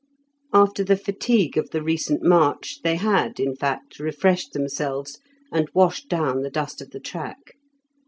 After 0.51 0.83
the 0.83 0.97
fatigue 0.97 1.59
of 1.59 1.69
the 1.69 1.83
recent 1.83 2.23
march, 2.23 2.81
they 2.81 2.95
had, 2.95 3.39
in 3.39 3.55
fact, 3.55 3.99
refreshed 3.99 4.53
themselves, 4.53 5.19
and 5.51 5.69
washed 5.75 6.09
down 6.09 6.41
the 6.41 6.49
dust 6.49 6.81
of 6.81 6.89
the 6.89 6.99
track. 6.99 7.53